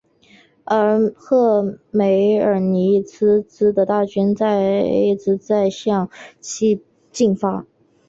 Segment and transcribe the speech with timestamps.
[0.65, 4.31] 而赫梅尔尼茨基的大军
[4.85, 6.81] 一直都在向西
[7.11, 7.67] 进发。